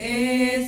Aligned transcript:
É... 0.00 0.59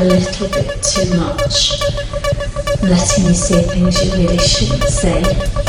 A 0.00 0.04
little 0.04 0.48
bit 0.48 0.82
too 0.82 1.04
much, 1.16 1.78
letting 2.82 3.24
you 3.26 3.34
see 3.34 3.60
things 3.60 4.02
you 4.02 4.10
really 4.12 4.38
shouldn't 4.38 4.84
see. 4.84 5.20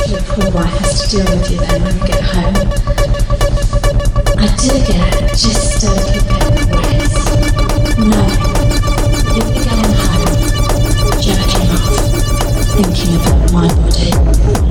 Your 0.10 0.22
poor 0.24 0.50
wife 0.52 0.72
has 0.80 1.02
to 1.02 1.18
deal 1.18 1.26
with 1.26 1.52
you 1.52 1.58
then 1.58 1.84
when 1.84 1.98
you 1.98 2.06
get 2.08 2.24
home. 2.24 2.56
I 4.40 4.48
do 4.56 4.72
get 4.88 5.12
just 5.32 5.84
a 5.84 5.90
little 5.92 6.24
bit 6.32 6.44
wet, 6.72 7.12
you'll 9.36 9.52
be 9.52 9.60
going 9.68 9.96
home, 10.00 10.36
jerking 11.20 11.70
off, 11.76 11.92
thinking 12.72 13.12
about 13.20 13.52
my 13.52 13.68
body 13.68 14.71